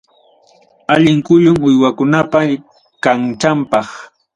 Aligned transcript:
Allin 0.93 1.19
kullum 1.27 1.57
uywakunapa 1.67 2.37
kanchanpaq. 3.03 3.87